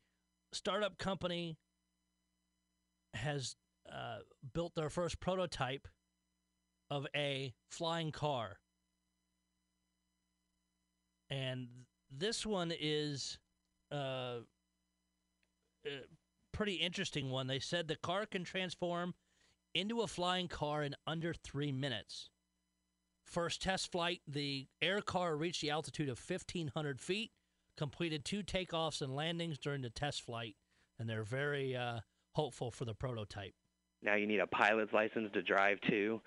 [0.53, 1.57] startup company
[3.15, 3.57] has
[3.91, 4.19] uh,
[4.53, 5.89] built their first prototype
[6.95, 8.61] of a flying car.
[11.29, 11.67] And
[12.09, 13.37] this one is
[13.91, 14.37] uh,
[15.85, 15.91] a
[16.53, 17.49] pretty interesting one.
[17.49, 19.15] They said the car can transform
[19.75, 22.31] into a flying car in under three minutes.
[23.25, 27.33] First test flight, the air car reached the altitude of 1,500 feet,
[27.77, 30.55] completed two takeoffs and landings during the test flight,
[31.01, 32.01] and they're very uh,
[32.37, 33.55] hopeful for the prototype.
[34.01, 36.21] Now you need a pilot's license to drive too.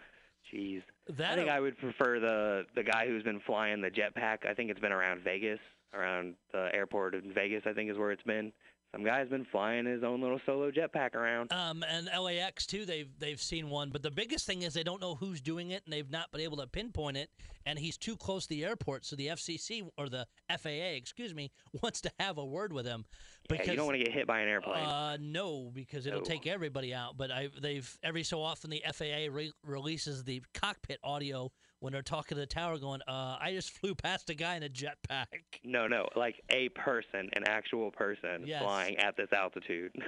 [0.54, 0.82] Jeez.
[1.18, 4.46] That I think I would prefer the the guy who's been flying the jetpack.
[4.50, 5.60] I think it's been around Vegas,
[5.94, 7.64] around the airport in Vegas.
[7.66, 8.52] I think is where it's been.
[8.94, 11.52] Some guy's been flying his own little solo jetpack around.
[11.52, 12.86] Um, and LAX too.
[12.86, 15.84] They've they've seen one, but the biggest thing is they don't know who's doing it,
[15.86, 17.30] and they've not been able to pinpoint it.
[17.66, 21.52] And he's too close to the airport, so the FCC or the FAA, excuse me,
[21.84, 23.04] wants to have a word with him.
[23.52, 24.86] yeah, you don't want to get hit by an airplane.
[24.86, 26.26] Uh, no, because it'll No.
[26.26, 27.18] take everybody out.
[27.18, 32.02] But I, they've every so often the FAA re- releases the cockpit audio when they're
[32.02, 35.28] talking to the tower, going, uh, "I just flew past a guy in a jetpack."
[35.64, 38.62] no, no, like a person, an actual person Yes.
[38.62, 39.92] flying at this altitude.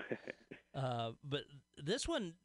[0.76, 1.42] Uh, but
[1.84, 2.36] this one,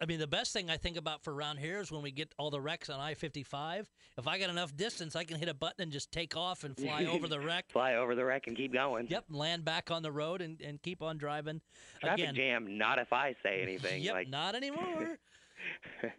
[0.00, 2.32] I mean, the best thing I think about for around here is when we get
[2.38, 3.90] all the wrecks on I 55.
[4.18, 6.76] If I got enough distance, I can hit a button and just take off and
[6.76, 7.72] fly over the wreck.
[7.72, 9.06] Fly over the wreck and keep going.
[9.08, 11.60] Yep, land back on the road and, and keep on driving.
[12.00, 12.78] Traffic Again, jam.
[12.78, 14.02] Not if I say anything.
[14.02, 15.18] Yep, like not anymore.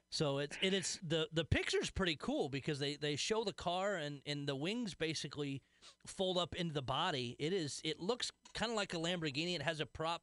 [0.09, 3.95] So it's it, it's the the picture's pretty cool because they they show the car
[3.95, 5.61] and and the wings basically
[6.05, 7.35] fold up into the body.
[7.39, 9.55] It is it looks kind of like a Lamborghini.
[9.55, 10.21] It has a prop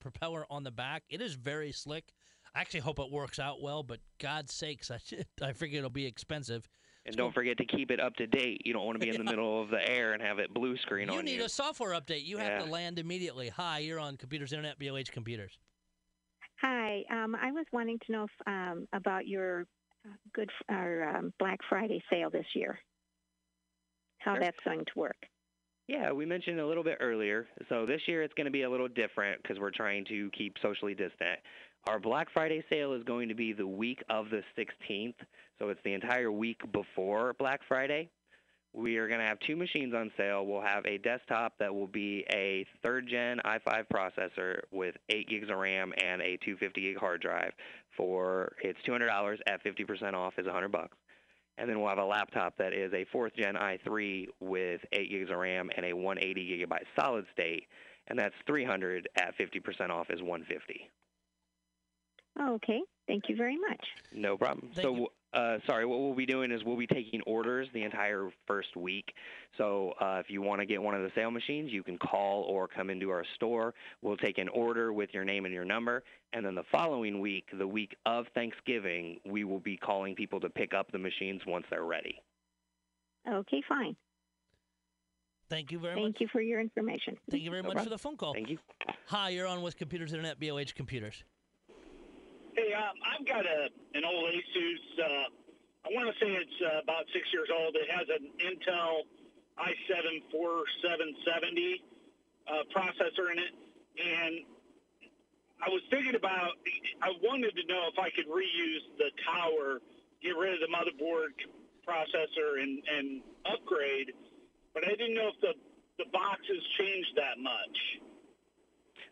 [0.00, 1.04] propeller on the back.
[1.08, 2.12] It is very slick.
[2.54, 4.98] I actually hope it works out well, but God's sakes, I
[5.42, 6.68] I figure it'll be expensive.
[7.06, 8.62] And don't forget to keep it up to date.
[8.66, 10.76] You don't want to be in the middle of the air and have it blue
[10.76, 11.38] screen You on need you.
[11.38, 12.24] Need a software update.
[12.24, 13.48] You have to land immediately.
[13.48, 15.58] Hi, you're on Computers Internet, BLH Computers.
[16.60, 17.04] Hi.
[17.10, 19.62] Um, I was wanting to know if, um, about your
[20.06, 22.78] uh, good or um, Black Friday sale this year.
[24.18, 24.40] How Sure.
[24.40, 25.16] that's going to work.
[25.88, 27.48] Yeah, we mentioned a little bit earlier.
[27.68, 30.56] So this year it's going to be a little different because we're trying to keep
[30.62, 31.40] socially distant.
[31.88, 35.14] Our Black Friday sale is going to be the week of the 16th,
[35.58, 38.10] so it's the entire week before Black Friday.
[38.72, 40.46] We are going to have two machines on sale.
[40.46, 45.50] We'll have a desktop that will be a third gen i5 processor with 8 gigs
[45.50, 47.52] of RAM and a 250 gig hard drive
[47.96, 50.96] for it's $200 at 50% off is 100 bucks.
[51.58, 55.30] And then we'll have a laptop that is a fourth gen i3 with 8 gigs
[55.30, 57.64] of RAM and a 180 gigabyte solid state,
[58.06, 60.88] and that's 300 at 50% off is 150.
[62.38, 62.80] Oh, okay.
[63.06, 63.84] Thank you very much.
[64.14, 64.70] No problem.
[64.74, 65.08] Thank so, you.
[65.32, 69.12] Uh, sorry, what we'll be doing is we'll be taking orders the entire first week.
[69.58, 72.42] So, uh, if you want to get one of the sale machines, you can call
[72.42, 73.74] or come into our store.
[74.02, 76.02] We'll take an order with your name and your number,
[76.32, 80.50] and then the following week, the week of Thanksgiving, we will be calling people to
[80.50, 82.20] pick up the machines once they're ready.
[83.28, 83.94] Okay, fine.
[85.48, 86.12] Thank you very Thank much.
[86.14, 87.16] Thank you for your information.
[87.30, 88.34] Thank you very No much for the phone call.
[88.34, 88.58] Thank you.
[89.06, 91.24] Hi, you're on with Computers Internet, BLH Computers.
[92.60, 94.84] Hey, um, I've got a an old Asus.
[95.00, 95.32] Uh,
[95.80, 97.72] I want to say it's uh, about six years old.
[97.72, 99.08] It has an Intel
[99.56, 101.80] i7 4770
[102.44, 103.52] uh, processor in it,
[103.96, 104.44] and
[105.64, 106.60] I was thinking about.
[107.00, 109.80] I wanted to know if I could reuse the tower,
[110.20, 111.32] get rid of the motherboard
[111.88, 114.12] processor, and and upgrade,
[114.74, 115.54] but I didn't know if the
[115.96, 117.76] the boxes changed that much.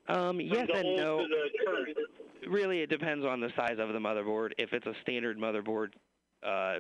[0.09, 1.25] Um, yes and no.
[2.41, 2.63] To the current.
[2.63, 4.53] Really, it depends on the size of the motherboard.
[4.59, 5.89] If it's a standard motherboard
[6.43, 6.77] uh,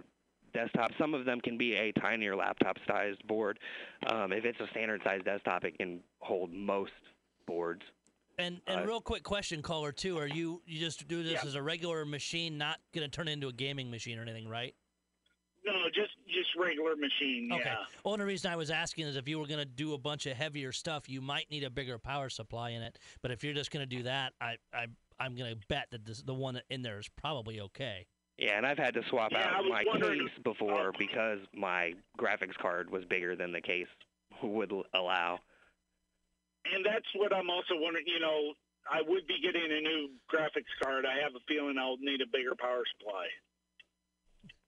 [0.52, 3.58] desktop, some of them can be a tinier laptop-sized board.
[4.06, 6.92] Um, if it's a standard-sized desktop, it can hold most
[7.46, 7.82] boards.
[8.38, 11.48] And and Uh, real quick question, caller two: Are you you just do this Yeah.
[11.48, 14.76] as a regular machine, not going to turn into a gaming machine or anything, right?
[15.64, 17.50] No, just just regular machine.
[17.52, 17.64] Okay.
[17.64, 17.84] Yeah.
[18.04, 20.36] Only reason I was asking is if you were going to do a bunch of
[20.36, 22.96] heavier stuff, you might need a bigger power supply in it.
[23.22, 24.86] But if you're just going to do that, I I
[25.20, 28.06] I'm going to bet that this, the one in there is probably okay.
[28.38, 32.56] Yeah, and I've had to swap Yeah, out my case before uh, because my graphics
[32.60, 33.88] card was bigger than the case
[34.42, 35.38] would allow.
[36.72, 38.04] And that's what I'm also wondering.
[38.06, 38.52] You know,
[38.90, 41.04] I would be getting a new graphics card.
[41.04, 43.26] I have a feeling I'll need a bigger power supply.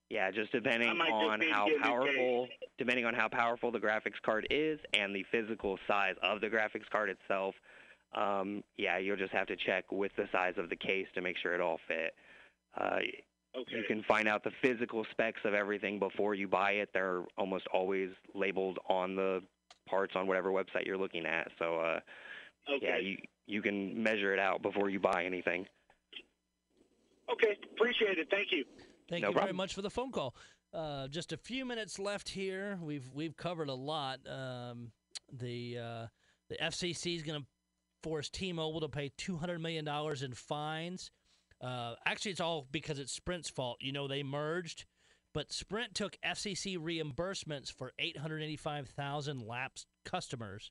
[0.09, 2.49] Yeah, just depending I might just on how get a new powerful,
[2.79, 6.91] depending on how powerful the graphics card is and the physical size of the graphics
[6.91, 7.55] card itself.
[8.15, 11.37] Um, yeah, you'll just have to check with the size of the case to make
[11.39, 12.15] sure it all fit.
[12.77, 12.99] Uh,
[13.57, 13.79] Okay.
[13.79, 16.91] you can find out the physical specs of everything before you buy it.
[16.95, 19.43] They're almost always labeled on the
[19.89, 21.49] parts on whatever website you're looking at.
[21.59, 21.99] So uh,
[22.77, 22.87] okay.
[22.87, 23.17] yeah, you
[23.49, 25.67] you can measure it out before you buy anything.
[27.33, 27.57] okay.
[27.75, 28.29] Appreciate it.
[28.31, 28.65] Thank you.
[29.09, 30.37] Thank No you very much for the phone call.
[30.73, 32.79] Uh, just a few minutes left here.
[32.81, 34.21] We've we've covered a lot.
[34.29, 34.93] Um,
[35.33, 36.07] the uh,
[36.49, 37.47] the FCC is going to
[38.03, 41.11] force T-Mobile to pay two hundred million dollars in fines.
[41.61, 43.79] Uh, actually, it's all because it's Sprint's fault.
[43.81, 44.87] You know, they merged,
[45.35, 50.71] but Sprint took FCC reimbursements for eight hundred eighty-five thousand lapsed customers,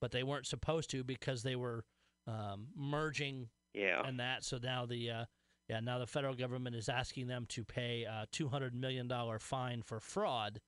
[0.00, 1.84] but they weren't supposed to because they were
[2.26, 4.02] um, merging Yeah.
[4.06, 4.44] and that.
[4.44, 5.24] So now the uh,
[5.68, 9.38] yeah now the federal government is asking them to pay a two hundred million dollar
[9.38, 10.60] fine for fraud.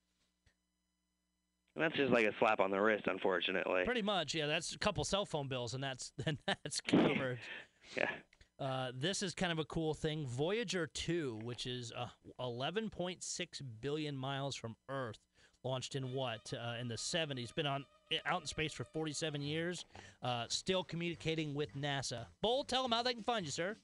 [1.75, 3.83] That's just like a slap on the wrist, unfortunately.
[3.85, 4.45] Pretty much, yeah.
[4.47, 7.39] That's a couple cell phone bills, and that's and that's covered.
[7.95, 8.09] Yeah.
[8.59, 10.27] Uh, this is kind of a cool thing.
[10.27, 12.05] Voyager 2, which is uh,
[12.39, 15.17] 11.6 billion miles from Earth,
[15.63, 17.55] launched in what uh, in the 70s.
[17.55, 17.85] Been on
[18.25, 19.85] out in space for 47 years.
[20.21, 22.25] Uh, still communicating with NASA.
[22.41, 23.75] Bull, tell them how they can find you, sir.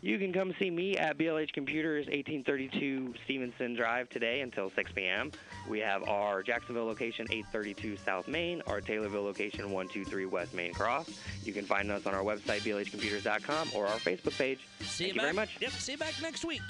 [0.00, 5.32] You can come see me at BLH Computers, 1832 Stevenson Drive today until 6 p.m.
[5.68, 11.10] We have our Jacksonville location, 832 South Main, our Taylorville location, 123 West Main Cross.
[11.44, 14.60] You can find us on our website, blhcomputers.com, or our Facebook page.
[14.80, 15.58] See Thank you you very much.
[15.60, 15.70] Yep.
[15.72, 16.62] See you back next week.